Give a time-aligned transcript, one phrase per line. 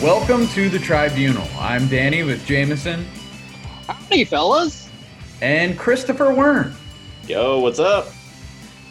[0.00, 1.46] Welcome to the Tribunal.
[1.58, 3.04] I'm Danny with Jameson
[3.88, 4.88] Howdy, fellas.
[5.40, 6.72] and Christopher Wern.
[7.26, 8.06] Yo, what's up?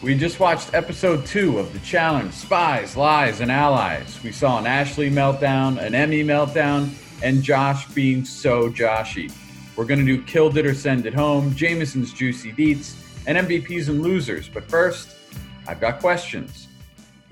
[0.02, 4.18] We just watched episode two of The Challenge Spies, Lies, and Allies.
[4.22, 6.90] We saw an Ashley meltdown, an Emmy meltdown,
[7.22, 9.32] and Josh being so Joshy.
[9.76, 12.94] We're going to do Killed It or Send It Home, Jameson's Juicy Deets,
[13.26, 14.48] and MVPs and Losers.
[14.48, 15.16] But first,
[15.66, 16.68] I've got questions.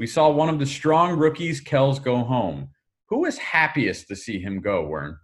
[0.00, 2.70] We saw one of the strong rookies, Kells, go home.
[3.10, 5.16] Who was happiest to see him go, Wern?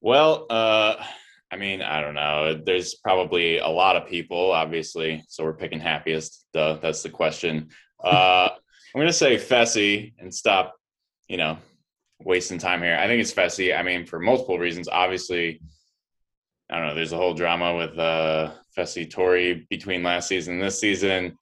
[0.00, 0.94] Well, uh,
[1.52, 2.58] I mean, I don't know.
[2.64, 5.26] There's probably a lot of people, obviously.
[5.28, 6.46] So we're picking happiest.
[6.54, 7.68] Duh, that's the question.
[8.02, 8.48] Uh,
[8.94, 10.74] I'm gonna say Fessy and stop,
[11.28, 11.58] you know,
[12.20, 12.96] wasting time here.
[12.96, 13.78] I think it's Fessy.
[13.78, 14.88] I mean, for multiple reasons.
[14.88, 15.60] Obviously,
[16.70, 16.94] I don't know.
[16.94, 21.36] There's a whole drama with uh, Fessy Tori between last season and this season,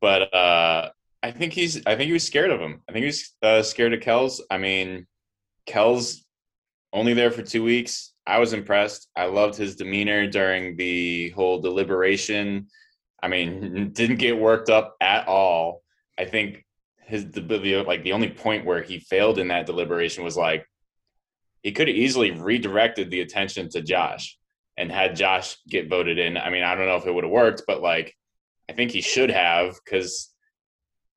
[0.00, 0.90] but uh,
[1.24, 1.78] I think he's.
[1.86, 2.82] I think he was scared of him.
[2.86, 4.42] I think he was uh, scared of Kells.
[4.50, 5.06] I mean,
[5.64, 6.22] Kells
[6.92, 8.12] only there for two weeks.
[8.26, 9.08] I was impressed.
[9.16, 12.66] I loved his demeanor during the whole deliberation.
[13.22, 15.82] I mean, didn't get worked up at all.
[16.18, 16.62] I think
[17.06, 20.66] his the, like the only point where he failed in that deliberation was like
[21.62, 24.36] he could have easily redirected the attention to Josh
[24.76, 26.36] and had Josh get voted in.
[26.36, 28.14] I mean, I don't know if it would have worked, but like
[28.68, 30.33] I think he should have because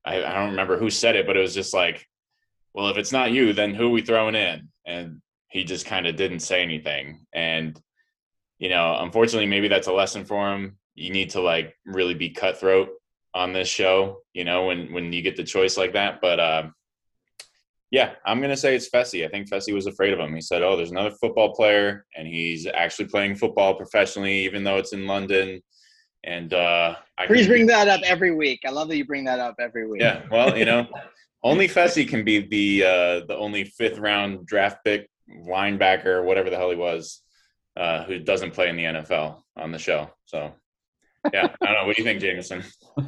[0.04, 2.06] I, I don't remember who said it, but it was just like,
[2.74, 4.68] well, if it's not you, then who are we throwing in?
[4.86, 7.26] And he just kind of didn't say anything.
[7.32, 7.80] And,
[8.58, 10.78] you know, unfortunately, maybe that's a lesson for him.
[10.94, 12.90] You need to like really be cutthroat
[13.34, 16.20] on this show, you know, when when you get the choice like that.
[16.20, 16.74] But um,
[17.90, 19.24] yeah, I'm gonna say it's Fessy.
[19.24, 20.34] I think Fessy was afraid of him.
[20.34, 24.76] He said, "Oh, there's another football player, and he's actually playing football professionally, even though
[24.76, 25.62] it's in London."
[26.24, 28.60] And uh, I Please bring that up every week.
[28.66, 30.00] I love that you bring that up every week.
[30.00, 30.86] yeah, well, you know,
[31.42, 35.08] only Fessy can be the uh, the only fifth round draft pick
[35.46, 37.22] linebacker, whatever the hell he was,
[37.76, 40.10] uh, who doesn't play in the NFL on the show.
[40.24, 40.52] So,
[41.32, 41.86] yeah, I don't know.
[41.86, 42.64] What do you think, Jameson?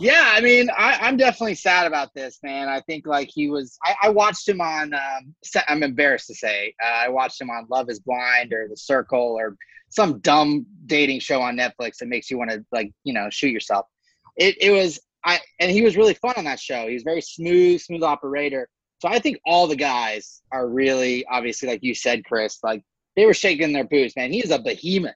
[0.00, 2.68] Yeah, I mean, I, I'm definitely sad about this, man.
[2.68, 3.78] I think like he was.
[3.84, 4.94] I, I watched him on.
[4.94, 5.34] Um,
[5.68, 9.36] I'm embarrassed to say, uh, I watched him on Love Is Blind or The Circle
[9.38, 9.56] or
[9.90, 13.50] some dumb dating show on Netflix that makes you want to like you know shoot
[13.50, 13.86] yourself.
[14.36, 16.88] It it was I and he was really fun on that show.
[16.88, 18.68] He was very smooth, smooth operator.
[19.00, 22.58] So I think all the guys are really obviously like you said, Chris.
[22.62, 22.82] Like
[23.14, 24.32] they were shaking their boots, man.
[24.32, 25.14] He's a behemoth.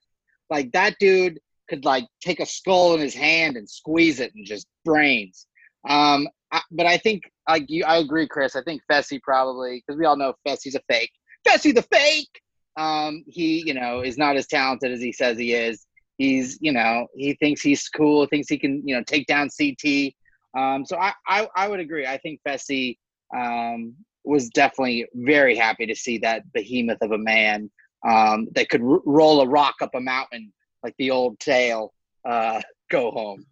[0.50, 4.46] Like that dude could like take a skull in his hand and squeeze it and
[4.46, 5.46] just brains.
[5.88, 8.56] Um, I, but I think like you, I agree, Chris.
[8.56, 11.10] I think Fessy probably because we all know Fessy's a fake.
[11.46, 12.40] Fessy the fake.
[12.76, 15.86] Um, he you know is not as talented as he says he is.
[16.18, 20.12] He's you know he thinks he's cool, thinks he can you know take down CT.
[20.56, 22.06] Um, so I, I I would agree.
[22.06, 22.98] I think Fessy
[23.34, 23.94] um,
[24.24, 27.70] was definitely very happy to see that behemoth of a man
[28.06, 30.52] um, that could r- roll a rock up a mountain
[30.86, 31.92] like the old tale.
[32.24, 33.44] Uh, go home.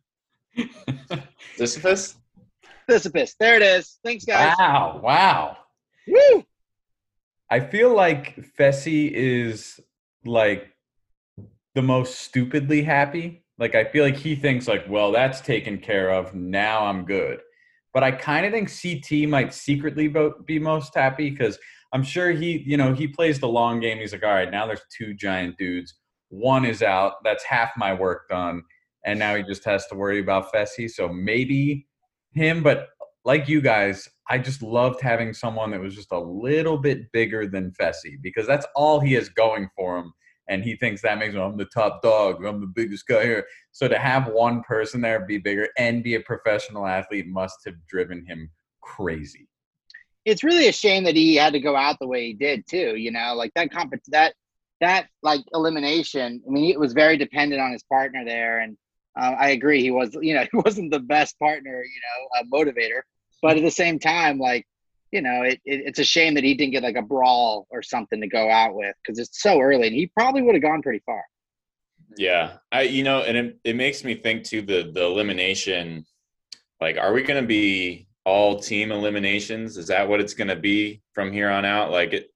[1.57, 2.17] Sisyphus?
[2.89, 3.35] Sisyphus.
[3.41, 3.99] There it is.
[4.05, 4.55] Thanks, guys.
[4.57, 5.57] Wow, wow.
[6.07, 6.45] Woo!
[7.51, 9.81] I feel like Fessy is
[10.25, 10.71] like
[11.75, 13.43] the most stupidly happy.
[13.59, 16.35] Like I feel like he thinks like, well, that's taken care of.
[16.35, 17.41] Now I'm good.
[17.93, 20.13] But I kind of think CT might secretly
[20.47, 21.59] be most happy because
[21.93, 23.99] I'm sure he, you know, he plays the long game.
[23.99, 25.95] He's like, all right, now there's two giant dudes.
[26.35, 27.23] One is out.
[27.23, 28.63] That's half my work done.
[29.05, 30.91] And now he just has to worry about Fessy.
[30.91, 31.87] So maybe
[32.33, 32.63] him.
[32.63, 32.89] But
[33.25, 37.47] like you guys, I just loved having someone that was just a little bit bigger
[37.47, 40.13] than Fessy because that's all he is going for him.
[40.49, 43.47] And he thinks that makes him, I'm the top dog, I'm the biggest guy here.
[43.73, 47.77] So to have one person there be bigger and be a professional athlete must have
[47.89, 48.51] driven him
[48.83, 49.49] crazy.
[50.25, 52.97] It's really a shame that he had to go out the way he did too.
[52.97, 54.35] You know, like that comp that
[54.81, 56.43] that like elimination.
[56.47, 58.77] I mean, it was very dependent on his partner there, and
[59.17, 59.83] uh, I agree.
[59.83, 63.01] He was, you know, he wasn't the best partner, you know, uh, motivator.
[63.43, 64.67] But at the same time, like,
[65.13, 67.83] you know, it, it, it's a shame that he didn't get like a brawl or
[67.83, 70.83] something to go out with because it's so early, and he probably would have gone
[70.83, 71.23] pretty far.
[72.17, 76.05] Yeah, I you know, and it, it makes me think too the the elimination.
[76.81, 79.77] Like, are we going to be all team eliminations?
[79.77, 81.91] Is that what it's going to be from here on out?
[81.91, 82.34] Like it,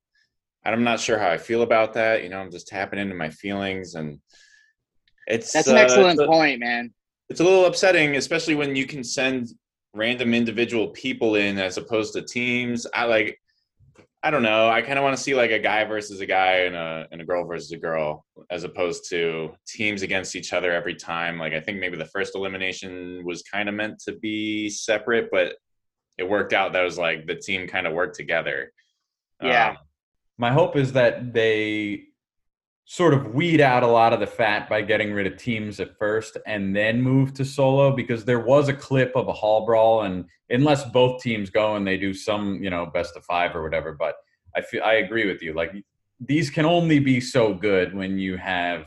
[0.75, 2.23] I'm not sure how I feel about that.
[2.23, 4.21] You know, I'm just tapping into my feelings, and
[5.27, 6.93] it's That's an uh, excellent a- point, man.
[7.29, 9.49] it's a little upsetting, especially when you can send
[9.95, 12.87] random individual people in as opposed to teams.
[12.95, 13.41] I like,
[14.23, 14.69] I don't know.
[14.69, 17.21] I kind of want to see like a guy versus a guy and a and
[17.21, 21.39] a girl versus a girl, as opposed to teams against each other every time.
[21.39, 25.55] Like I think maybe the first elimination was kind of meant to be separate, but
[26.19, 28.73] it worked out that was like the team kind of worked together.
[29.43, 29.71] Yeah.
[29.71, 29.77] Um,
[30.39, 32.05] My hope is that they
[32.85, 35.99] sort of weed out a lot of the fat by getting rid of teams at
[35.99, 40.03] first and then move to solo because there was a clip of a hall brawl
[40.03, 43.63] and unless both teams go and they do some, you know, best of 5 or
[43.63, 44.15] whatever, but
[44.57, 45.53] I feel I agree with you.
[45.53, 45.75] Like
[46.19, 48.87] these can only be so good when you have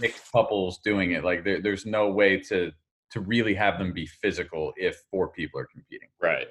[0.00, 1.24] mixed couples doing it.
[1.24, 2.72] Like there, there's no way to
[3.10, 6.08] to really have them be physical if four people are competing.
[6.20, 6.48] right.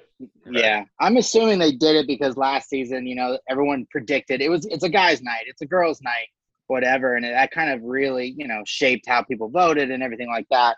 [0.50, 4.66] Yeah, I'm assuming they did it because last season, you know, everyone predicted it was
[4.66, 6.28] it's a guy's night, it's a girl's night,
[6.68, 10.46] whatever, and that kind of really, you know, shaped how people voted and everything like
[10.50, 10.76] that.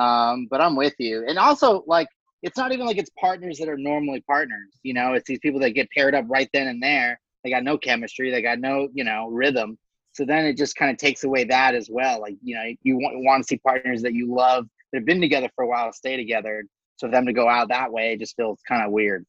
[0.00, 2.08] Um, but I'm with you, and also like
[2.42, 4.78] it's not even like it's partners that are normally partners.
[4.82, 7.20] You know, it's these people that get paired up right then and there.
[7.44, 9.78] They got no chemistry, they got no, you know, rhythm.
[10.12, 12.20] So then it just kind of takes away that as well.
[12.20, 15.20] Like you know, you want, want to see partners that you love that have been
[15.20, 16.64] together for a while stay together.
[16.96, 19.24] So for them to go out that way, just feels kind of weird.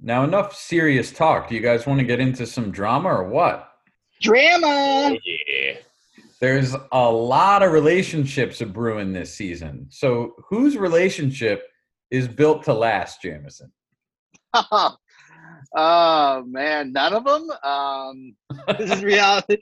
[0.00, 1.48] Now enough serious talk.
[1.48, 3.70] Do you guys want to get into some drama or what?
[4.20, 5.16] Drama.
[5.24, 5.74] Yeah.
[6.40, 9.86] There's a lot of relationships of brewing this season.
[9.90, 11.68] So whose relationship
[12.10, 13.72] is built to last, Jameson?
[14.54, 14.96] oh
[16.44, 17.48] man, none of them.
[17.62, 18.36] Um,
[18.78, 19.58] this is reality.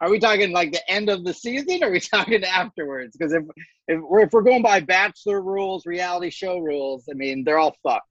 [0.00, 1.82] Are we talking like the end of the season?
[1.82, 3.16] Or are we talking afterwards?
[3.16, 3.44] Because if
[3.88, 7.76] if we're if we're going by Bachelor rules, reality show rules, I mean they're all
[7.82, 8.06] fucked.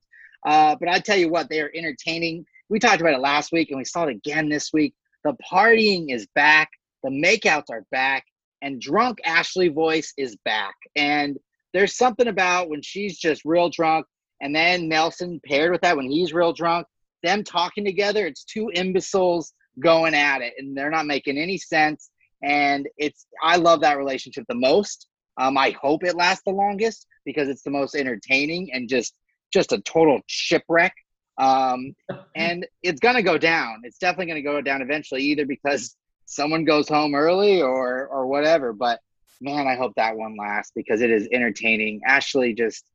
[0.45, 2.45] Uh, but I tell you what, they are entertaining.
[2.69, 4.93] We talked about it last week, and we saw it again this week.
[5.23, 6.69] The partying is back.
[7.03, 8.25] The makeouts are back,
[8.61, 10.75] and drunk Ashley voice is back.
[10.95, 11.37] And
[11.73, 14.05] there's something about when she's just real drunk,
[14.41, 16.87] and then Nelson paired with that when he's real drunk.
[17.21, 22.09] Them talking together, it's two imbeciles going at it, and they're not making any sense.
[22.43, 25.07] And it's I love that relationship the most.
[25.37, 29.13] Um, I hope it lasts the longest because it's the most entertaining and just
[29.51, 30.93] just a total shipwreck.
[31.37, 31.95] Um,
[32.35, 33.81] and it's gonna go down.
[33.83, 38.73] It's definitely gonna go down eventually, either because someone goes home early or or whatever.
[38.73, 38.99] But
[39.41, 42.01] man, I hope that one lasts because it is entertaining.
[42.05, 42.85] Ashley just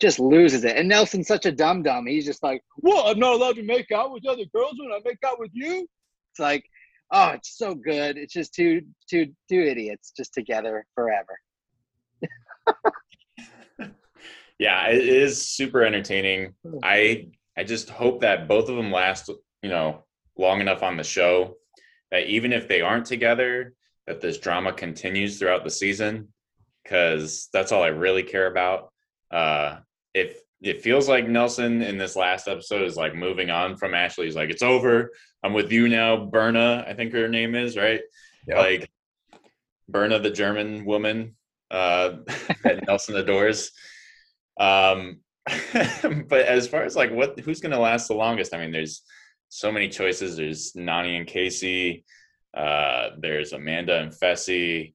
[0.00, 2.06] just loses it, and Nelson's such a dumb dum.
[2.06, 3.06] He's just like, "What?
[3.06, 5.86] I'm not allowed to make out with other girls when I make out with you."
[6.30, 6.64] It's like,
[7.12, 8.16] oh, it's so good.
[8.16, 11.38] It's just two two two idiots just together forever.
[14.60, 16.52] Yeah, it is super entertaining.
[16.82, 19.30] I I just hope that both of them last,
[19.62, 20.04] you know,
[20.36, 21.56] long enough on the show
[22.10, 23.72] that even if they aren't together,
[24.06, 26.28] that this drama continues throughout the season
[26.84, 28.92] because that's all I really care about.
[29.30, 29.78] Uh
[30.12, 34.26] if it feels like Nelson in this last episode is like moving on from Ashley.
[34.26, 35.10] He's like, it's over.
[35.42, 36.84] I'm with you now, Berna.
[36.86, 38.00] I think her name is right.
[38.46, 38.56] Yep.
[38.58, 38.90] Like
[39.88, 41.36] Berna, the German woman
[41.70, 42.16] uh,
[42.64, 43.72] that Nelson adores.
[44.58, 45.20] Um,
[45.72, 49.02] but as far as like what who's going to last the longest, I mean, there's
[49.48, 50.36] so many choices.
[50.36, 52.04] There's Nany and Kaycee.
[52.54, 54.94] Uh, there's Amanda and Fessy,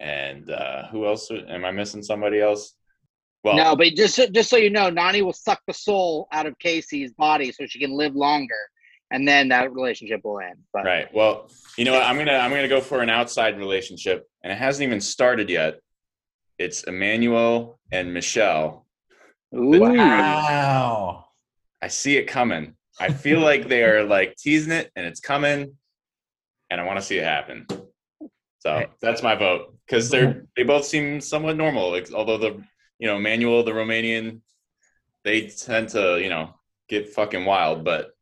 [0.00, 1.30] and uh, who else?
[1.30, 2.74] Am I missing somebody else?
[3.44, 6.56] Well, no, but just just so you know, Nany will suck the soul out of
[6.58, 8.54] Kaycee's body so she can live longer,
[9.10, 10.58] and then that relationship will end.
[10.72, 11.12] But Right.
[11.12, 12.04] Well, you know what?
[12.04, 15.80] I'm gonna I'm gonna go for an outside relationship, and it hasn't even started yet.
[16.58, 18.86] It's Emmanuel and Michelle.
[19.54, 19.80] Ooh.
[19.80, 21.24] Wow.
[21.82, 22.76] I see it coming.
[23.00, 25.76] I feel like they are like teasing it, and it's coming,
[26.70, 27.66] and I want to see it happen.
[28.60, 30.44] So that's my vote because they're mm-hmm.
[30.56, 31.90] they both seem somewhat normal.
[31.90, 32.62] Like, although the
[33.02, 34.42] you know Emmanuel, the Romanian,
[35.24, 36.54] they tend to you know
[36.88, 38.12] get fucking wild, but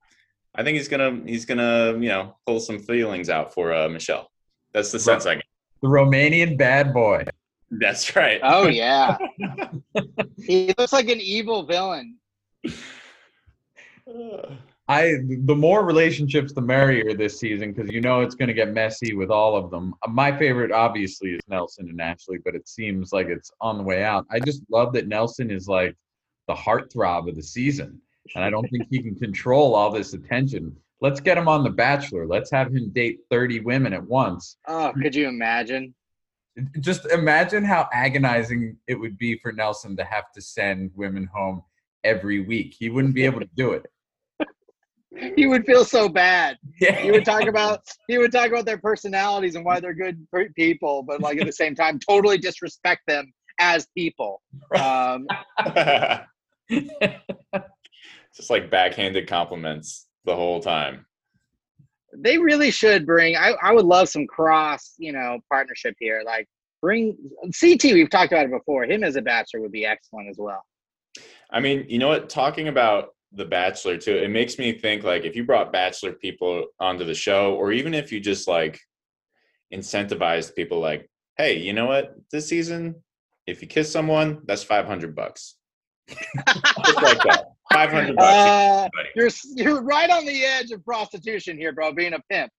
[0.55, 4.31] I think he's gonna he's gonna you know pull some feelings out for uh, Michelle.
[4.73, 5.45] That's the sense I get.
[5.83, 7.27] The Romanian bad boy.
[7.71, 8.41] That's right.
[8.43, 9.19] Oh yeah,
[10.39, 12.17] he looks like an evil villain.
[14.91, 18.73] I the more relationships, the merrier this season because you know it's going to get
[18.73, 19.95] messy with all of them.
[20.09, 24.03] My favorite, obviously, is Nelson and Ashley, but it seems like it's on the way
[24.03, 24.27] out.
[24.33, 25.95] I just love that Nelson is like
[26.49, 28.01] the heartthrob of the season,
[28.35, 30.77] and I don't think he can control all this attention.
[31.01, 32.27] Let's get him on The Bachelor.
[32.27, 34.57] Let's have him date thirty women at once.
[34.67, 35.95] Oh, could you imagine?
[36.81, 41.63] Just imagine how agonizing it would be for Nelson to have to send women home
[42.03, 42.75] every week.
[42.77, 43.87] He wouldn't be able to do it.
[45.37, 46.57] He would feel so bad.
[46.81, 46.95] Yeah.
[47.01, 50.25] He would talk about he would talk about their personalities and why they're good
[50.55, 54.41] people, but like at the same time, totally disrespect them as people.
[54.79, 55.27] Um,
[56.71, 61.07] Just like backhanded compliments the whole time.
[62.17, 63.37] they really should bring.
[63.37, 66.23] I, I would love some cross, you know, partnership here.
[66.25, 66.47] Like
[66.81, 67.17] bring
[67.61, 67.83] CT.
[67.85, 68.85] We've talked about it before.
[68.85, 70.63] Him as a bachelor would be excellent as well.
[71.51, 72.29] I mean, you know what?
[72.29, 76.67] Talking about The Bachelor too, it makes me think like if you brought Bachelor people
[76.81, 78.81] onto the show, or even if you just like
[79.73, 82.15] incentivized people, like, hey, you know what?
[82.33, 82.97] This season,
[83.47, 85.57] if you kiss someone, that's five hundred bucks.
[86.09, 88.33] just like that, five hundred bucks.
[88.33, 91.93] Uh, you're you're right on the edge of prostitution here, bro.
[91.93, 92.51] Being a pimp.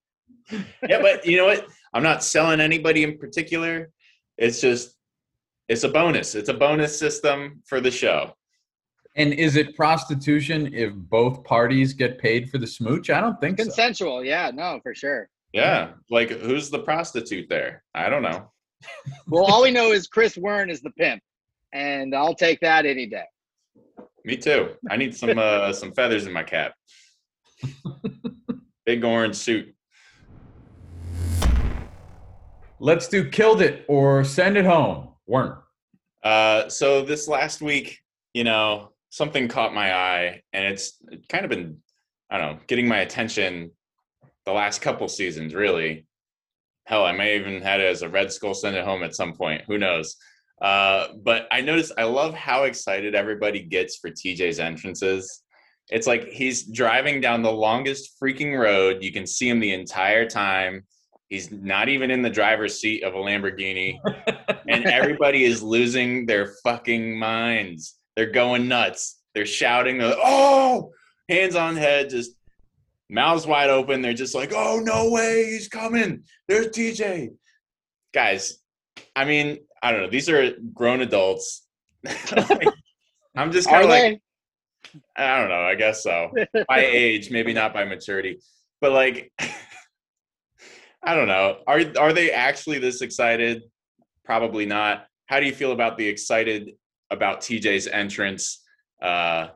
[0.87, 1.67] yeah, but you know what?
[1.93, 3.91] I'm not selling anybody in particular.
[4.37, 4.95] It's just
[5.67, 6.35] it's a bonus.
[6.35, 8.33] It's a bonus system for the show.
[9.15, 13.09] And is it prostitution if both parties get paid for the smooch?
[13.09, 14.19] I don't think consensual.
[14.19, 14.21] So.
[14.21, 15.29] Yeah, no, for sure.
[15.53, 17.83] Yeah, like who's the prostitute there?
[17.93, 18.49] I don't know.
[19.27, 21.21] well, all we know is Chris Wern is the pimp,
[21.73, 23.25] and I'll take that any day.
[24.23, 24.75] Me too.
[24.89, 26.73] I need some uh, some feathers in my cap.
[28.85, 29.75] Big orange suit.
[32.79, 35.09] Let's do killed it or send it home.
[35.29, 35.57] Wern.
[36.23, 37.99] Uh, so this last week,
[38.33, 40.97] you know, something caught my eye, and it's
[41.29, 41.77] kind of been,
[42.31, 43.71] I don't know, getting my attention
[44.45, 46.07] the last couple seasons, really.
[46.85, 49.33] Hell, I may even had it as a Red Skull send it home at some
[49.33, 49.63] point.
[49.67, 50.15] Who knows?
[50.61, 55.43] Uh, but I noticed I love how excited everybody gets for TJ's entrances.
[55.89, 59.03] It's like he's driving down the longest freaking road.
[59.03, 60.85] You can see him the entire time.
[61.27, 63.97] He's not even in the driver's seat of a Lamborghini.
[64.67, 67.95] and everybody is losing their fucking minds.
[68.15, 69.21] They're going nuts.
[69.33, 70.91] They're shouting, they're like, oh,
[71.29, 72.31] hands on head, just
[73.09, 74.01] mouths wide open.
[74.01, 76.23] They're just like, oh, no way, he's coming.
[76.47, 77.29] There's TJ.
[78.13, 78.57] Guys,
[79.15, 80.09] I mean, I don't know.
[80.09, 81.65] These are grown adults.
[83.35, 84.21] I'm just kind of like,
[85.15, 85.61] I don't know.
[85.61, 86.31] I guess so.
[86.67, 88.39] by age, maybe not by maturity,
[88.81, 89.31] but like,
[91.03, 91.59] I don't know.
[91.65, 93.63] Are are they actually this excited?
[94.23, 95.07] Probably not.
[95.25, 96.73] How do you feel about the excited
[97.11, 98.63] about TJ's entrance
[99.01, 99.49] uh,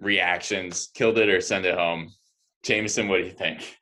[0.00, 0.90] reactions?
[0.94, 2.12] Killed it or send it home?
[2.62, 3.76] Jameson, what do you think?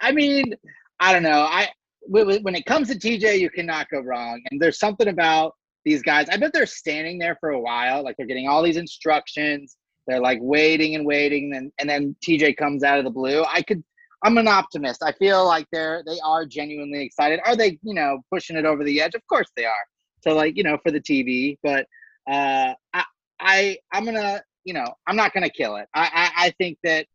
[0.00, 0.54] I mean,
[0.98, 1.42] I don't know.
[1.42, 1.68] I
[2.06, 4.42] when it comes to TJ, you cannot go wrong.
[4.50, 6.28] And there's something about these guys.
[6.28, 9.76] I bet they're standing there for a while, like they're getting all these instructions.
[10.06, 13.44] They're like waiting and waiting, and and then TJ comes out of the blue.
[13.44, 13.84] I could.
[14.24, 15.02] I'm an optimist.
[15.02, 17.40] I feel like they're they are genuinely excited.
[17.44, 19.14] Are they, you know, pushing it over the edge?
[19.14, 19.84] Of course they are.
[20.20, 21.58] So like, you know, for the TV.
[21.62, 21.86] But
[22.30, 23.04] uh I
[23.40, 25.88] I I'm gonna, you know, I'm not gonna kill it.
[25.94, 27.06] I I, I think that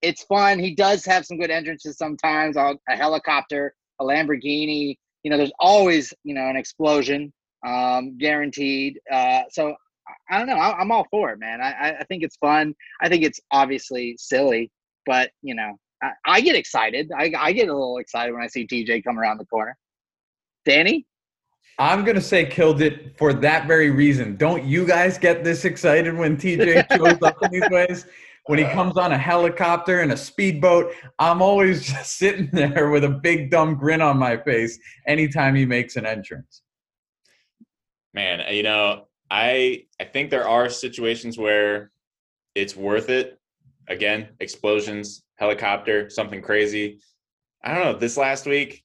[0.00, 0.58] it's fun.
[0.58, 4.96] He does have some good entrances sometimes a helicopter a Lamborghini.
[5.22, 7.32] You know, there's always you know an explosion,
[7.66, 9.00] um, guaranteed.
[9.10, 9.74] Uh, so
[10.30, 10.56] I don't know.
[10.56, 11.60] I, am all for it, man.
[11.60, 12.74] I, I think it's fun.
[13.00, 14.70] I think it's obviously silly,
[15.06, 17.10] but you know, I, I get excited.
[17.16, 19.76] I, I get a little excited when I see TJ come around the corner.
[20.64, 21.06] Danny.
[21.82, 24.36] I'm gonna say killed it for that very reason.
[24.36, 28.06] Don't you guys get this excited when TJ shows up in these ways?
[28.46, 33.02] when he comes on a helicopter and a speedboat, I'm always just sitting there with
[33.02, 36.62] a big dumb grin on my face anytime he makes an entrance.
[38.14, 41.90] Man, you know, I I think there are situations where
[42.54, 43.40] it's worth it.
[43.88, 47.00] Again, explosions, helicopter, something crazy.
[47.64, 47.98] I don't know.
[47.98, 48.84] This last week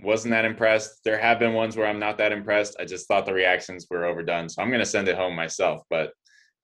[0.00, 1.02] wasn't that impressed.
[1.04, 2.76] There have been ones where I'm not that impressed.
[2.78, 4.48] I just thought the reactions were overdone.
[4.48, 6.12] So I'm going to send it home myself, but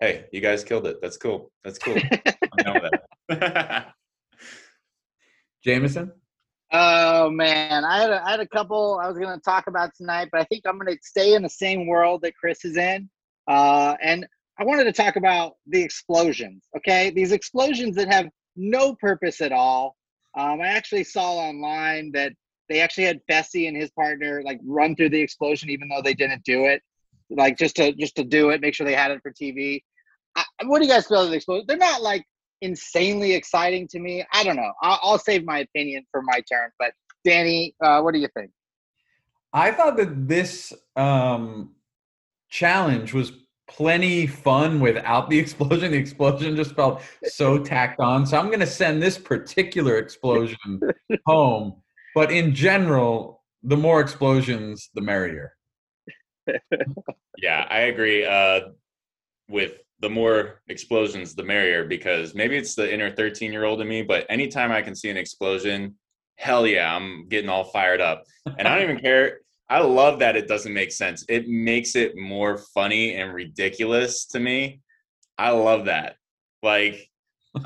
[0.01, 0.97] hey, you guys killed it.
[1.01, 1.53] That's cool.
[1.65, 1.97] That's cool.
[5.65, 6.13] Jameson?
[6.73, 9.91] Oh man, I had a, I had a couple I was going to talk about
[9.97, 12.77] tonight, but I think I'm going to stay in the same world that Chris is
[12.77, 13.11] in.
[13.49, 14.25] Uh, and
[14.59, 16.65] I wanted to talk about the explosions.
[16.77, 19.97] Okay, these explosions that have no purpose at all.
[20.39, 22.33] Um, I actually saw online that
[22.71, 26.15] they actually had Fessy and his partner like run through the explosion, even though they
[26.15, 26.81] didn't do it,
[27.29, 29.83] like just to just to do it, make sure they had it for TV.
[30.37, 31.65] I, what do you guys feel of the explosion?
[31.67, 32.25] They're not like
[32.63, 34.25] insanely exciting to me.
[34.33, 34.73] I don't know.
[34.83, 36.71] I'll, I'll save my opinion for my turn.
[36.79, 36.93] But
[37.25, 38.53] Danny, uh, what do you think?
[39.53, 41.75] I thought that this um,
[42.49, 43.33] challenge was
[43.67, 45.91] plenty fun without the explosion.
[45.91, 48.27] The explosion just felt so tacked on.
[48.27, 50.81] So I'm going to send this particular explosion
[51.27, 51.75] home.
[52.15, 55.57] But in general, the more explosions, the merrier.
[57.39, 58.25] yeah, I agree.
[58.25, 58.61] Uh,
[59.49, 63.89] with the more explosions, the merrier, because maybe it's the inner 13 year old in
[63.89, 65.97] me, but anytime I can see an explosion,
[66.37, 68.25] hell yeah, I'm getting all fired up.
[68.59, 69.41] And I don't even care.
[69.69, 71.25] I love that it doesn't make sense.
[71.29, 74.81] It makes it more funny and ridiculous to me.
[75.37, 76.17] I love that.
[76.63, 77.09] Like,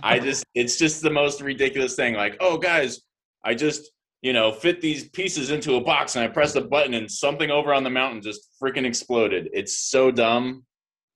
[0.03, 2.15] I just, it's just the most ridiculous thing.
[2.15, 3.01] Like, oh, guys,
[3.45, 3.91] I just,
[4.25, 7.50] you know, fit these pieces into a box and I pressed a button and something
[7.50, 9.50] over on the mountain just freaking exploded.
[9.52, 10.64] It's so dumb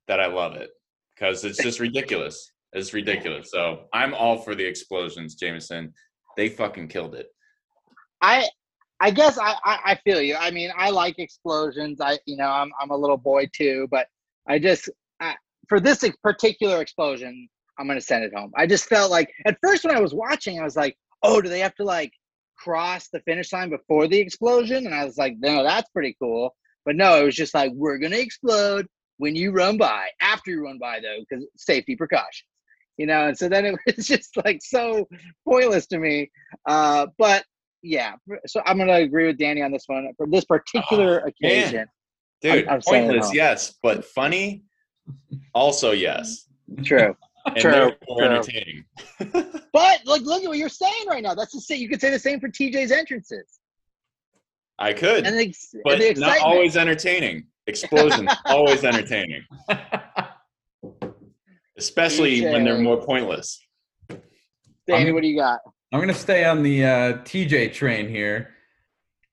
[0.08, 0.68] that I love it
[1.14, 2.52] because it's just ridiculous.
[2.74, 3.50] It's ridiculous.
[3.50, 5.94] So I'm all for the explosions, Jameson.
[6.36, 7.28] They fucking killed it.
[8.20, 8.46] I
[9.00, 10.36] I guess I, I, I feel you.
[10.36, 12.02] I mean, I like explosions.
[12.02, 14.06] I you know I'm I'm a little boy too, but
[14.46, 15.34] I just I,
[15.66, 17.48] for this particular explosion,
[17.78, 18.52] I'm gonna send it home.
[18.54, 21.48] I just felt like at first when I was watching, I was like, oh, do
[21.48, 22.12] they have to like
[22.58, 24.86] cross the finish line before the explosion?
[24.86, 26.54] And I was like, no, that's pretty cool.
[26.84, 28.86] But no, it was just like we're gonna explode
[29.18, 30.08] when you run by.
[30.20, 32.48] After you run by though, because safety precautions.
[32.96, 35.06] You know, and so then it was just like so
[35.46, 36.30] pointless to me.
[36.66, 37.44] Uh, but
[37.82, 38.14] yeah,
[38.46, 41.76] so I'm gonna agree with Danny on this one for this particular oh, occasion.
[41.76, 41.86] Man.
[42.40, 44.62] Dude, I'm, I'm pointless, yes, but funny,
[45.54, 46.46] also yes.
[46.84, 47.16] True.
[47.46, 48.20] And true, true.
[48.20, 48.84] entertaining.
[49.72, 51.34] but like, look at what you're saying right now.
[51.34, 51.80] That's the same.
[51.80, 53.58] You could say the same for TJ's entrances.
[54.78, 57.46] I could, and the, but and not always entertaining.
[57.66, 59.42] Explosions always entertaining,
[61.76, 62.52] especially TJ.
[62.52, 63.60] when they're more pointless.
[64.86, 65.60] Danny, what do you got?
[65.92, 66.88] I'm going to stay on the uh,
[67.24, 68.54] TJ train here.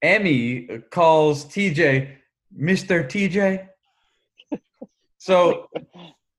[0.01, 2.15] Emmy calls TJ
[2.57, 3.05] Mr.
[3.07, 3.67] TJ.
[5.17, 5.69] So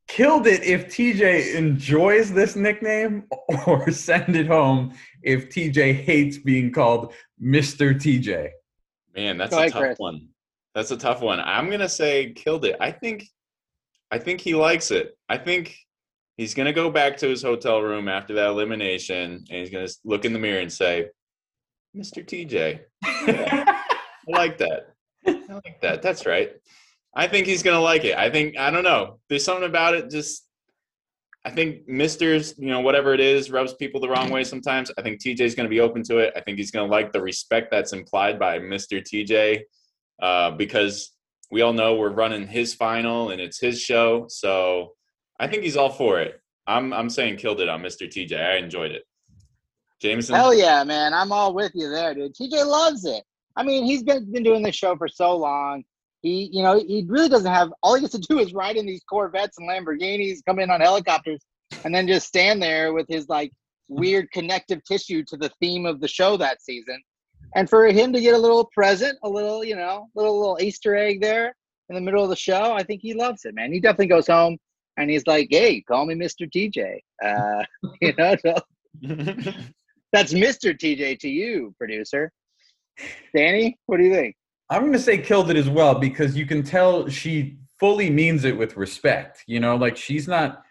[0.09, 3.25] killed it if TJ enjoys this nickname
[3.67, 7.95] or send it home if TJ hates being called Mr.
[7.95, 8.51] TJ.
[9.15, 9.99] Man, that's Go a ahead, tough Chris.
[9.99, 10.29] one.
[10.75, 11.41] That's a tough one.
[11.41, 12.77] I'm going to say killed it.
[12.81, 13.25] I think
[14.11, 15.17] I think he likes it.
[15.29, 15.77] I think
[16.37, 19.87] he's going to go back to his hotel room after that elimination and he's going
[19.87, 21.09] to look in the mirror and say,
[21.97, 22.25] Mr.
[22.25, 22.81] TJ.
[23.05, 23.85] I
[24.29, 24.95] like that.
[25.27, 26.03] I like that.
[26.03, 26.53] That's right.
[27.17, 28.17] I think he's to like it.
[28.17, 29.19] I think, I don't know.
[29.29, 30.47] There's something about it just,
[31.47, 34.93] I think Mister's, you know, whatever it is, rubs people the wrong way sometimes.
[34.99, 36.35] I think TJ's to be open to it.
[36.37, 39.01] I think he's to like the respect that's implied by Mr.
[39.01, 39.63] TJ
[40.21, 41.13] uh, because
[41.51, 44.27] we all know we're running his final and it's his show.
[44.29, 44.93] So
[45.41, 46.41] I think he's all for it.
[46.67, 48.09] I'm I'm saying killed it on Mr.
[48.09, 48.39] TJ.
[48.39, 49.05] I enjoyed it.
[50.01, 50.35] Jameson.
[50.35, 51.15] Hell yeah, man!
[51.15, 52.35] I'm all with you there, dude.
[52.35, 53.23] TJ loves it.
[53.57, 55.85] I mean, he's been been doing this show for so long.
[56.27, 57.73] He, you know, he really doesn't have.
[57.85, 60.81] All he gets to do is ride in these Corvettes and Lamborghinis, come in on
[60.81, 61.41] helicopters,
[61.85, 63.53] and then just stand there with his like
[63.87, 67.01] weird connective tissue to the theme of the show that season.
[67.55, 70.97] And for him to get a little present, a little, you know, little little Easter
[70.97, 71.55] egg there
[71.91, 73.73] in the middle of the show, I think he loves it, man.
[73.73, 74.59] He definitely goes home
[74.97, 76.51] and he's like, "Hey, call me Mr.
[76.51, 77.65] TJ." Uh,
[78.01, 78.57] you know, so
[80.13, 80.77] that's Mr.
[80.77, 82.33] TJ to you, producer.
[83.33, 84.35] Danny, what do you think?
[84.69, 88.45] I'm going to say killed it as well because you can tell she fully means
[88.45, 89.45] it with respect.
[89.47, 90.63] You know, like she's not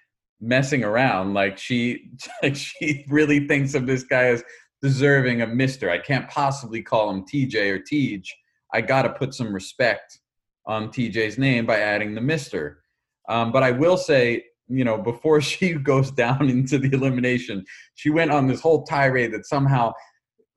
[0.41, 1.33] messing around.
[1.33, 2.11] Like she,
[2.43, 4.43] like she really thinks of this guy as
[4.81, 5.89] deserving of Mister.
[5.89, 8.23] I can't possibly call him TJ or Tej.
[8.73, 10.19] I got to put some respect
[10.65, 12.83] on TJ's name by adding the Mister.
[13.29, 18.09] Um, but I will say, you know, before she goes down into the elimination, she
[18.09, 19.93] went on this whole tirade that somehow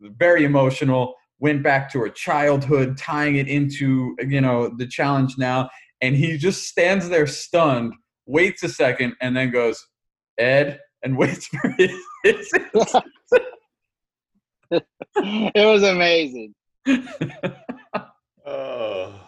[0.01, 5.71] very emotional, went back to her childhood, tying it into, you know, the challenge now.
[6.01, 7.95] And he just stands there stunned,
[8.27, 9.85] waits a second, and then goes,
[10.39, 11.97] Ed, and waits for his.
[14.71, 16.55] it was amazing.
[18.47, 19.21] oh,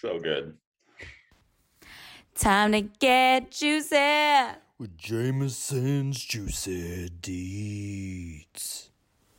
[0.00, 0.54] so good.
[2.34, 3.96] Time to get juicy.
[4.78, 8.87] With Jameson's Juicy Deets.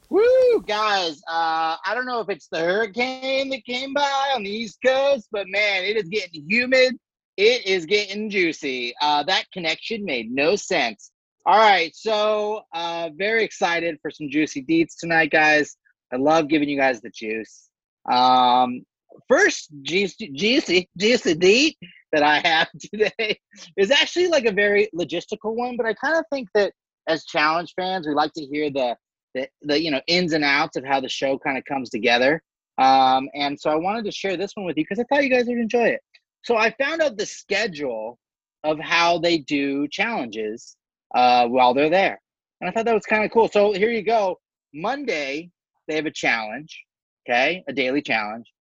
[0.10, 1.22] Woo, guys.
[1.28, 5.28] Uh, I don't know if it's the hurricane that came by on the East Coast,
[5.32, 6.96] but man, it is getting humid.
[7.38, 8.94] It is getting juicy.
[9.02, 11.12] Uh, that connection made no sense.
[11.46, 15.78] All right, so uh, very excited for some juicy deets tonight, guys.
[16.12, 17.70] I love giving you guys the juice.
[18.12, 18.82] Um,
[19.28, 21.78] first juicy, juicy, juicy deet
[22.12, 23.40] that I have today
[23.78, 26.74] is actually like a very logistical one, but I kind of think that
[27.08, 28.96] as challenge fans, we like to hear the,
[29.34, 32.42] the, the you know ins and outs of how the show kind of comes together.
[32.78, 35.30] Um, and so I wanted to share this one with you because I thought you
[35.30, 36.02] guys would enjoy it.
[36.44, 38.18] So I found out the schedule
[38.64, 40.78] of how they do challenges
[41.14, 42.22] uh, while they're there,
[42.62, 43.48] and I thought that was kind of cool.
[43.48, 44.40] So here you go.
[44.74, 45.50] Monday
[45.88, 46.84] they have a challenge,
[47.28, 48.52] okay, a daily challenge.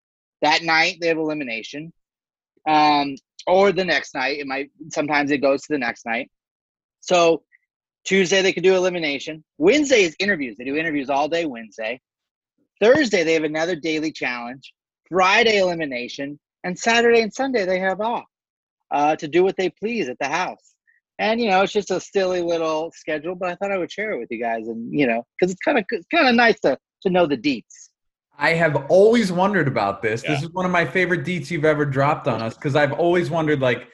[0.42, 1.92] That night they have elimination.
[2.66, 3.16] Um,
[3.48, 4.38] or the next night.
[4.38, 6.31] It might sometimes it goes to the next night.
[7.00, 7.42] So
[8.04, 9.44] Tuesday they could do elimination.
[9.58, 10.56] Wednesday is interviews.
[10.56, 12.00] They do interviews all day Wednesday.
[12.80, 14.72] Thursday they have another daily challenge.
[15.08, 18.24] Friday elimination, and Saturday and Sunday they have off
[18.90, 20.74] uh, to do what they please at the house.
[21.18, 24.12] And you know, it's just a silly little schedule, but I thought I would share
[24.12, 26.61] it with you guys, and you know, because it's kind of it's kind of nice
[26.61, 27.88] to to know the deets.
[28.40, 30.22] I have always wondered about this.
[30.22, 30.34] Yeah.
[30.34, 33.30] This is one of my favorite deets you've ever dropped on us because I've always
[33.30, 33.88] wondered like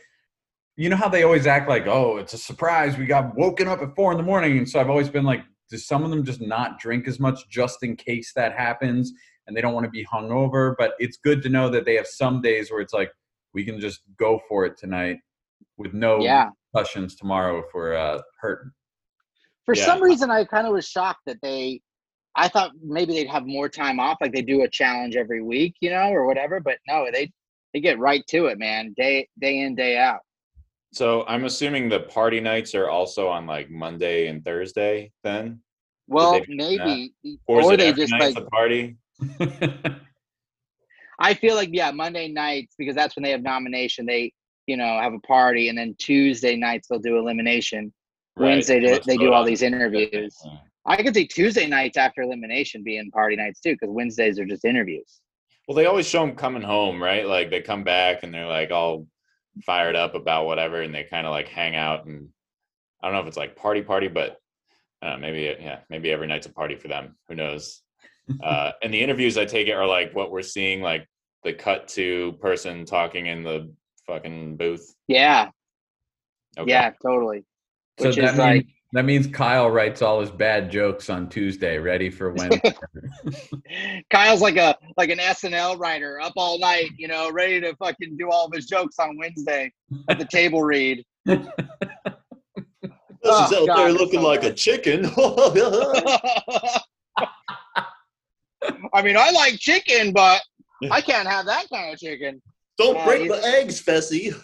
[0.77, 2.97] you know how they always act like, oh, it's a surprise.
[2.99, 4.59] We got woken up at four in the morning.
[4.59, 7.49] And so I've always been like, does some of them just not drink as much
[7.49, 9.13] just in case that happens
[9.47, 10.75] and they don't want to be hungover?
[10.77, 13.11] But it's good to know that they have some days where it's like,
[13.53, 15.19] we can just go for it tonight
[15.77, 16.51] with no Yeah.
[16.73, 18.73] questions tomorrow if we're uh, hurting.
[19.65, 19.85] For Yeah.
[19.85, 21.81] some reason, I kind of was shocked that they.
[22.37, 25.77] I thought maybe they'd have more time off, like they do a challenge every week,
[25.81, 26.59] you know, or whatever.
[26.59, 27.31] But no, they
[27.73, 28.93] they get right to it, man.
[28.97, 30.19] Day day in day out.
[30.95, 35.61] So I'm assuming the party nights are also on like Monday and Thursday then?
[36.07, 37.13] Well, maybe,
[37.49, 38.37] Or or they just like.
[38.37, 38.97] a party?
[41.19, 44.07] I feel like yeah, Monday nights because that's when they have nomination.
[44.07, 44.33] They
[44.67, 47.93] you know have a party, and then Tuesday nights they'll do elimination.
[48.37, 50.37] Right, Wednesday they, they do all on these interviews.
[50.45, 50.59] Yeah.
[50.87, 54.65] I could see Tuesday nights after elimination being party nights too, because Wednesdays are just
[54.65, 55.21] interviews.
[55.67, 57.27] Well, they always show them coming home, right?
[57.27, 59.07] Like they come back and they're like all
[59.63, 62.07] fired up about whatever, and they kind of like hang out.
[62.07, 62.29] And
[63.03, 64.39] I don't know if it's like party party, but
[65.03, 67.17] I know, maybe yeah, maybe every night's a party for them.
[67.29, 67.83] Who knows?
[68.43, 71.07] uh, and the interviews I take it are like what we're seeing, like
[71.43, 73.73] the cut to person talking in the
[74.07, 74.95] fucking booth.
[75.09, 75.51] Yeah,
[76.59, 76.71] Okay.
[76.71, 77.45] yeah, totally.
[77.99, 81.29] so Which that, is mean- like that means Kyle writes all his bad jokes on
[81.29, 82.73] Tuesday, ready for Wednesday.
[84.11, 88.17] Kyle's like a like an SNL writer, up all night, you know, ready to fucking
[88.17, 89.73] do all of his jokes on Wednesday
[90.09, 91.05] at the table read.
[93.25, 94.51] This Oh, God, that's so like bad.
[94.51, 95.07] A chicken.
[98.93, 100.43] I mean, I like chicken, but
[100.91, 102.43] I can't have that kind of chicken.
[102.77, 104.35] Don't Uh, break the eggs, Fessy.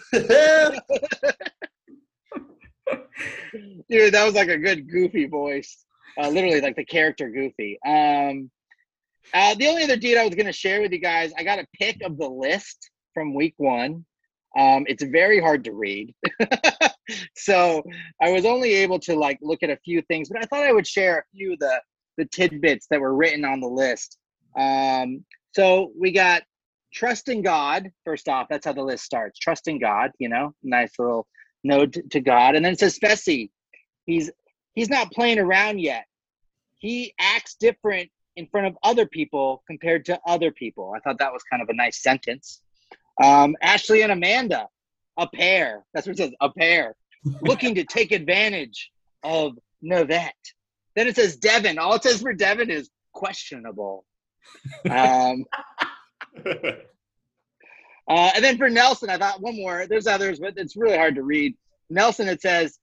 [3.89, 5.85] Dude, that was like a good goofy voice.
[6.19, 7.79] Uh, literally like the character goofy.
[7.85, 8.51] Um
[9.33, 11.67] uh, the only other deed I was gonna share with you guys, I got a
[11.73, 14.05] pick of the list from week one.
[14.57, 16.13] Um, it's very hard to read.
[17.35, 17.83] so
[18.21, 20.73] I was only able to like look at a few things, but I thought I
[20.73, 21.81] would share a few of the
[22.17, 24.17] the tidbits that were written on the list.
[24.57, 25.23] Um,
[25.53, 26.43] so we got
[26.93, 27.89] trust in God.
[28.03, 29.39] First off, that's how the list starts.
[29.39, 31.27] Trust in God, you know, nice little
[31.63, 32.55] node to- to God.
[32.55, 33.49] And then it says Fessy.
[34.05, 34.31] He's
[34.73, 36.05] he's not playing around yet.
[36.77, 40.93] He acts different in front of other people compared to other people.
[40.95, 42.61] I thought that was kind of a nice sentence.
[43.21, 44.67] Um, Ashley and Amanda,
[45.17, 45.83] a pair.
[45.93, 46.95] That's what it says, a pair.
[47.41, 48.91] Looking to take advantage
[49.23, 50.31] of Novette.
[50.95, 51.77] Then it says Devin.
[51.77, 54.05] All it says for Devin is questionable.
[54.89, 55.45] Um,
[58.07, 59.85] uh, and then for Nelson, I thought one more.
[59.87, 61.55] There's others, but it's really hard to read.
[61.89, 62.77] Nelson, it says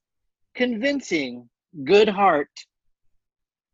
[0.55, 1.49] convincing,
[1.83, 2.49] good heart.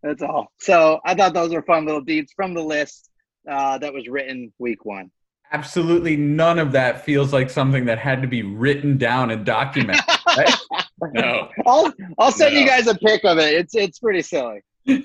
[0.03, 0.51] That's all.
[0.59, 3.09] So I thought those were fun little deeds from the list
[3.49, 5.11] uh, that was written week one.
[5.51, 10.03] Absolutely none of that feels like something that had to be written down and documented.
[10.37, 10.53] right?
[11.13, 11.49] no.
[11.65, 13.53] I'll I'll send you guys a pic of it.
[13.53, 14.61] It's it's pretty silly.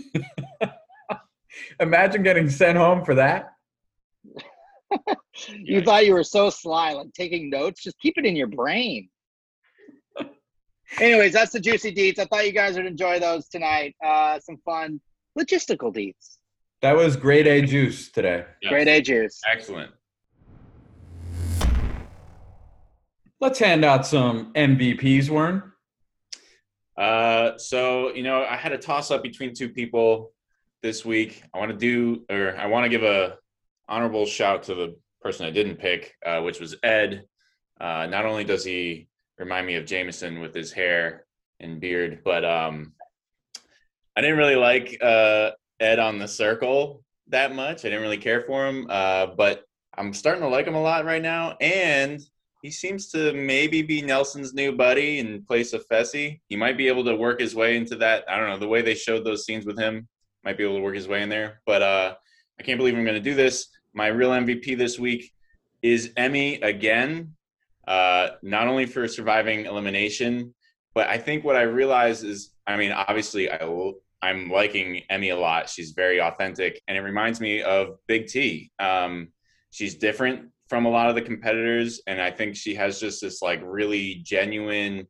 [1.81, 3.53] Imagine getting sent home for that.
[5.57, 7.83] You thought you were so sly, like taking notes.
[7.83, 9.09] Just keep it in your brain.
[10.99, 12.19] Anyways, that's the juicy deets.
[12.19, 13.95] I thought you guys would enjoy those tonight.
[14.05, 15.01] Uh, some fun
[15.39, 16.37] logistical deets.
[16.83, 18.45] That was grade A juice today.
[18.61, 18.71] Yes.
[18.71, 19.41] Great A juice.
[19.51, 19.93] Excellent.
[23.41, 25.73] Let's hand out some MVPs, Wern.
[26.99, 30.33] Uh, so you know, I had a toss up between two people
[30.83, 31.43] this week.
[31.55, 33.39] I want to do, or I want to give a
[33.91, 37.25] honorable shout to the person I didn't pick, uh, which was Ed.
[37.81, 41.27] Uh, not only does he remind me of Jameson with his hair
[41.59, 42.93] and beard, but um,
[44.17, 45.51] I didn't really like uh,
[45.81, 47.85] Ed on the circle that much.
[47.85, 49.65] I didn't really care for him, uh, but
[49.97, 52.21] I'm starting to like him a lot right now, and
[52.63, 56.41] he seems to maybe be Nelson's new buddy in place of Fessy.
[56.49, 58.25] He might be able to work his way into that.
[58.29, 60.07] I don't know the way they showed those scenes with him.
[60.45, 61.61] Might be able to work his way in there.
[61.65, 62.15] But uh,
[62.59, 63.69] I can't believe I'm going to do this.
[63.95, 65.33] My real MVP this week
[65.83, 67.35] is Emmy again.
[67.87, 70.55] Uh, not only for surviving elimination,
[70.95, 75.31] but I think what I realize is, I mean, obviously, I will, I'm liking Emmy
[75.31, 75.69] a lot.
[75.69, 78.71] She's very authentic, and it reminds me of Big T.
[78.79, 79.29] Um,
[79.71, 83.43] she's different from a lot of the competitors and i think she has just this
[83.43, 85.07] like really genuine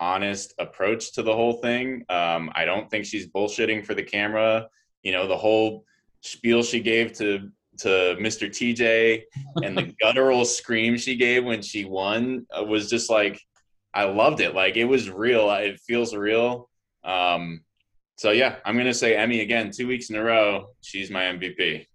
[0.00, 4.66] honest approach to the whole thing um, i don't think she's bullshitting for the camera
[5.02, 5.84] you know the whole
[6.20, 9.22] spiel she gave to to mr tj
[9.62, 13.40] and the guttural scream she gave when she won uh, was just like
[13.92, 16.68] i loved it like it was real it feels real
[17.04, 17.60] um,
[18.16, 21.86] so yeah i'm gonna say emmy again two weeks in a row she's my mvp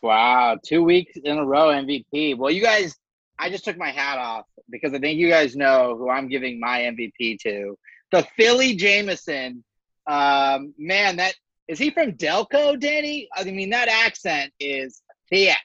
[0.00, 2.36] Wow, two weeks in a row MVP.
[2.36, 2.96] Well, you guys
[3.38, 6.58] I just took my hat off because I think you guys know who I'm giving
[6.60, 7.78] my MVP to.
[8.12, 9.64] The Philly Jameson.
[10.06, 11.34] Um, man, that
[11.68, 13.28] is he from Delco, Danny?
[13.36, 15.56] I mean, that accent is thick.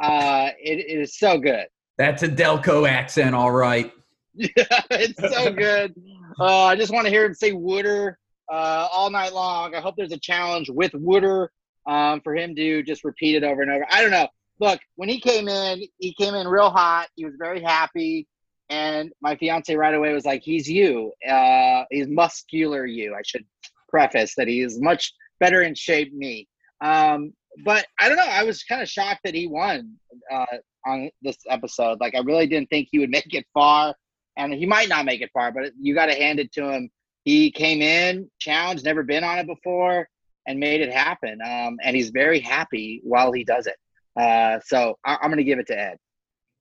[0.00, 1.66] Uh, it, it is so good.
[1.98, 3.92] That's a Delco accent, all right.
[4.34, 4.48] Yeah,
[4.90, 5.94] it's so good.
[6.38, 8.18] Uh, I just want to hear him say Wooder
[8.50, 9.74] uh, all night long.
[9.74, 11.50] I hope there's a challenge with Wooder
[11.86, 13.86] um, for him to just repeat it over and over.
[13.90, 14.28] I don't know.
[14.60, 17.08] Look, when he came in, he came in real hot.
[17.16, 18.26] He was very happy.
[18.68, 21.12] And my fiance right away was like, he's you.
[21.28, 23.14] Uh, he's muscular you.
[23.14, 23.44] I should
[23.88, 26.46] preface that he is much better in shape me.
[26.80, 27.32] Um,
[27.64, 28.26] but I don't know.
[28.28, 29.96] I was kind of shocked that he won
[30.32, 30.46] uh,
[30.86, 31.98] on this episode.
[32.00, 33.94] Like, I really didn't think he would make it far.
[34.36, 36.88] And he might not make it far, but you got to hand it to him.
[37.24, 40.08] He came in, challenged, never been on it before,
[40.46, 41.40] and made it happen.
[41.44, 43.76] Um, and he's very happy while he does it.
[44.18, 45.96] Uh, so I- I'm going to give it to Ed.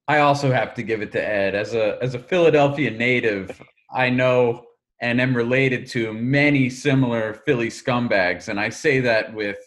[0.07, 3.61] I also have to give it to Ed as a as a Philadelphia native.
[3.93, 4.65] I know
[5.01, 9.57] and am related to many similar Philly scumbags, and I say that with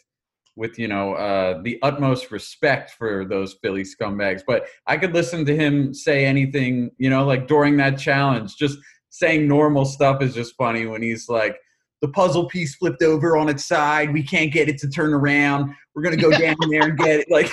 [0.56, 4.42] with you know uh, the utmost respect for those Philly scumbags.
[4.46, 8.78] But I could listen to him say anything, you know, like during that challenge, just
[9.10, 11.56] saying normal stuff is just funny when he's like.
[12.00, 14.12] The puzzle piece flipped over on its side.
[14.12, 15.72] We can't get it to turn around.
[15.94, 17.30] We're gonna go down there and get it.
[17.30, 17.48] Like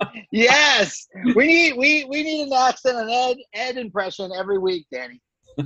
[0.30, 5.20] Yes, we need we we need an accent, an Ed Ed impression every week, Danny.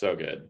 [0.00, 0.48] So good.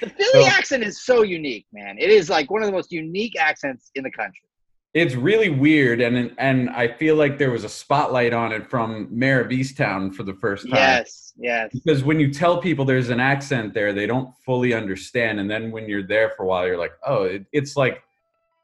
[0.00, 1.98] The Philly So- accent is so unique, man.
[1.98, 4.46] It is like one of the most unique accents in the country.
[4.94, 9.08] it's really weird and and I feel like there was a spotlight on it from
[9.10, 10.76] Mare of Easttown for the first time.
[10.76, 11.70] Yes, yes.
[11.72, 15.70] Because when you tell people there's an accent there, they don't fully understand, and then
[15.74, 18.02] when you're there for a while, you're like, oh, it, it's like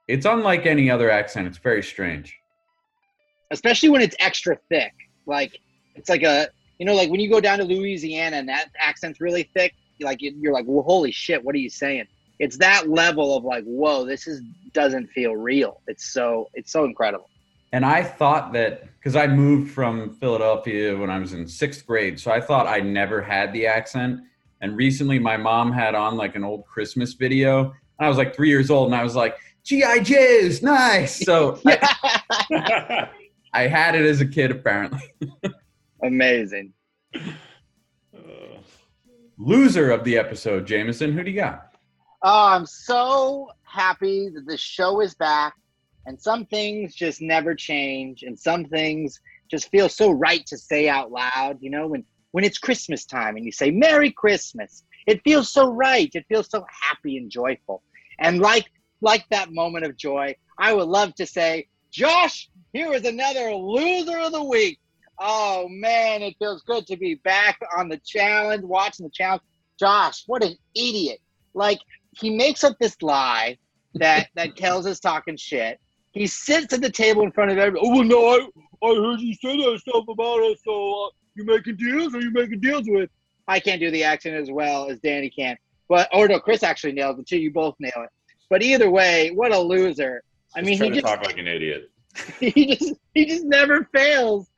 [0.07, 1.47] it's unlike any other accent.
[1.49, 2.29] It's very strange.
[3.51, 4.93] Especially when it's extra thick.
[5.27, 5.53] Like
[5.97, 9.19] it's like a you know like when you go down to Louisiana and that accent's
[9.21, 9.73] really thick.
[10.01, 12.07] Like you're like, well, holy shit, what are you saying?
[12.39, 15.81] It's that level of like, whoa, this is doesn't feel real.
[15.87, 17.29] It's so it's so incredible.
[17.73, 22.19] And I thought that because I moved from Philadelphia when I was in sixth grade,
[22.19, 24.21] so I thought I never had the accent.
[24.61, 28.35] And recently, my mom had on like an old Christmas video, and I was like
[28.35, 33.09] three years old, and I was like, "GI Joe's, nice." So I,
[33.53, 35.13] I had it as a kid, apparently.
[36.03, 36.73] Amazing.
[39.39, 41.13] Loser of the episode, Jameson.
[41.13, 41.73] Who do you got?
[42.23, 45.55] Oh, I'm so happy that the show is back,
[46.07, 50.89] and some things just never change, and some things just feel so right to say
[50.89, 51.59] out loud.
[51.61, 55.71] You know, when when it's Christmas time and you say "Merry Christmas," it feels so
[55.71, 56.11] right.
[56.13, 57.85] It feels so happy and joyful,
[58.19, 58.65] and like
[59.03, 64.19] like that moment of joy, I would love to say, Josh, here is another loser
[64.19, 64.81] of the week.
[65.21, 69.43] Oh man, it feels good to be back on the challenge, watching the challenge.
[69.79, 71.19] Josh, what an idiot!
[71.55, 71.81] Like
[72.13, 73.59] he makes up this lie
[73.95, 75.81] that that Kells is talking shit.
[76.13, 77.87] He sits at the table in front of everybody.
[77.87, 80.59] Oh well, no, I, I heard you say that stuff about us.
[80.65, 82.15] So uh, you making deals?
[82.15, 83.11] Or you making deals with?
[83.47, 85.57] I can't do the accent as well as Danny can,
[85.89, 87.39] but or no, Chris actually nails it too.
[87.39, 88.11] You both nail it.
[88.51, 90.23] But either way, what a loser!
[90.55, 91.91] I mean, he just talk like an idiot.
[92.41, 94.49] he just he just never fails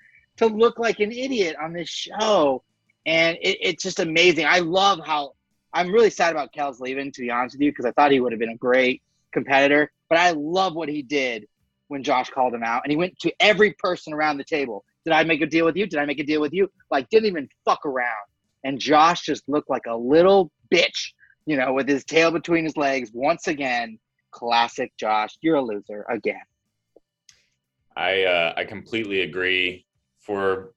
[0.41, 2.63] to look like an idiot on this show,
[3.05, 4.47] and it, it's just amazing.
[4.47, 5.35] I love how
[5.75, 8.21] I'm really sad about Kel's leaving, to be honest with you, because I thought he
[8.21, 9.93] would have been a great competitor.
[10.09, 11.47] But I love what he did
[11.89, 14.83] when Josh called him out, and he went to every person around the table.
[15.05, 15.87] Did I make a deal with you?
[15.87, 16.71] Did I make a deal with you?
[16.91, 18.27] Like didn't even fuck around.
[18.65, 21.13] And Josh just looked like a little bitch,
[21.47, 23.99] you know, with his tail between his legs once again.
[24.31, 25.37] Classic Josh.
[25.41, 26.43] You're a loser again.
[27.97, 29.85] I uh, I completely agree
[30.31, 30.73] for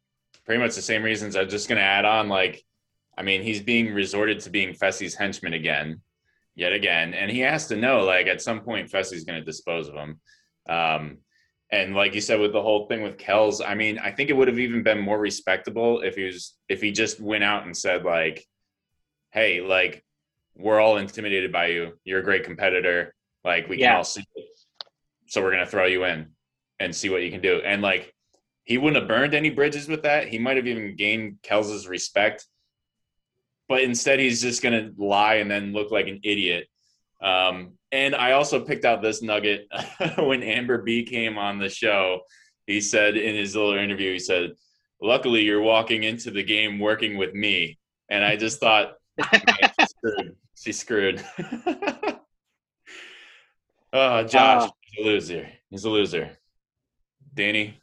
[0.48, 1.36] pretty much the same reasons.
[1.36, 2.64] I'm just gonna add on like,
[3.16, 6.02] I mean, he's being resorted to being Fessy's henchman again,
[6.56, 9.94] yet again, and he has to know like at some point Fessy's gonna dispose of
[9.94, 10.20] him.
[10.68, 11.20] Um,
[11.70, 14.34] and like you said with the whole thing with Kells, I mean, I think it
[14.34, 17.78] would have even been more respectable if he was if he just went out and
[17.78, 18.44] said like,
[19.34, 20.04] "Hey, like
[20.56, 22.00] we're all intimidated by you.
[22.06, 23.14] You're a great competitor.
[23.44, 24.46] Like we can all see it.
[25.28, 26.32] So we're gonna throw you in
[26.80, 28.14] and see what you can do." And like
[28.64, 30.28] he wouldn't have burned any bridges with that.
[30.28, 32.46] He might have even gained Kells's respect.
[33.70, 36.68] But instead, he's just gonna lie and then look like an idiot.
[37.22, 39.68] Um, and I also picked out this nugget
[40.18, 42.22] when Amber B came on the show.
[42.68, 44.52] He said in his little interview, he said,
[45.02, 47.78] "Luckily, you're walking into the game working with me."
[48.10, 50.36] And I just thought, "Man, she's screwed.
[50.56, 51.24] She's screwed.
[53.94, 54.70] oh, Josh, Ah.
[54.82, 55.50] he's a loser.
[55.70, 56.38] He's a loser.
[57.34, 57.80] Danny,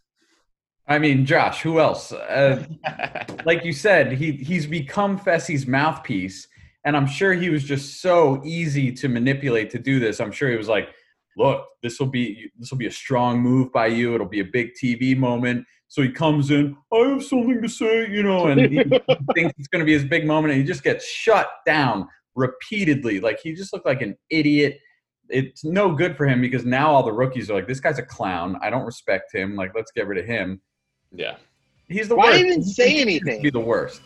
[0.91, 2.11] I mean, Josh, who else?
[2.13, 2.67] Uh,
[3.47, 6.49] like you said, he he's become Fessy's mouthpiece,
[6.85, 10.21] and I'm sure he was just so easy to manipulate to do this.
[10.21, 10.89] I'm sure he was like,
[11.37, 14.17] "Look, this will be this will be a strong move by you.
[14.17, 18.09] It'll be a big TV moment." So he comes in, I have something to say,
[18.09, 18.77] you know, and he
[19.35, 23.21] thinks it's going to be his big moment, and he just gets shut down repeatedly.
[23.21, 24.79] Like he just looked like an idiot.
[25.29, 28.05] It's no good for him because now all the rookies are like, "This guy's a
[28.05, 28.59] clown.
[28.61, 29.55] I don't respect him.
[29.55, 30.61] Like, let's get rid of him."
[31.13, 31.37] Yeah.
[31.89, 32.27] He's the worst.
[32.27, 32.45] Why worst.
[32.45, 33.43] even He say anything?
[33.43, 34.03] Be the worst.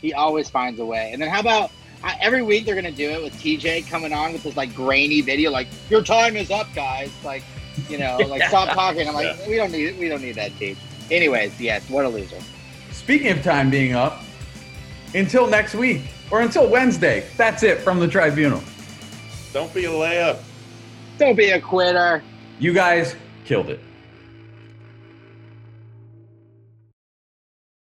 [0.00, 1.12] He always finds a way.
[1.12, 1.70] And then how about
[2.04, 5.20] I, every week they're gonna do it with TJ coming on with this like grainy
[5.20, 7.10] video, like your time is up, guys.
[7.24, 7.44] Like,
[7.88, 9.08] you know, like stop talking.
[9.08, 10.78] I'm like, we don't need we don't need that teach.
[11.10, 12.38] Anyways, yes, what a loser.
[12.90, 14.22] Speaking of time being up,
[15.14, 18.62] until next week or until Wednesday, that's it from the tribunal.
[19.52, 20.38] Don't be a layup.
[21.18, 22.22] Don't be a quitter.
[22.58, 23.80] You guys killed it.